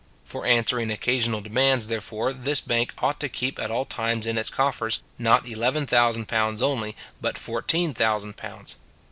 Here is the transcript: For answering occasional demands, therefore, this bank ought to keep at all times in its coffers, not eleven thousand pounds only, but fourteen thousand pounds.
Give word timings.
For 0.23 0.47
answering 0.47 0.89
occasional 0.89 1.41
demands, 1.41 1.85
therefore, 1.85 2.33
this 2.33 2.59
bank 2.59 2.91
ought 3.03 3.19
to 3.19 3.29
keep 3.29 3.59
at 3.59 3.69
all 3.69 3.85
times 3.85 4.25
in 4.25 4.35
its 4.35 4.49
coffers, 4.49 5.03
not 5.19 5.45
eleven 5.45 5.85
thousand 5.85 6.27
pounds 6.27 6.63
only, 6.63 6.95
but 7.21 7.37
fourteen 7.37 7.93
thousand 7.93 8.35
pounds. 8.35 8.77